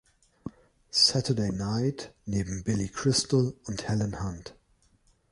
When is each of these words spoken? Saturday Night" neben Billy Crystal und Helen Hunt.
Saturday 0.89 1.51
Night" 1.51 2.11
neben 2.25 2.63
Billy 2.63 2.87
Crystal 2.89 3.53
und 3.65 3.87
Helen 3.87 4.23
Hunt. 4.23 4.55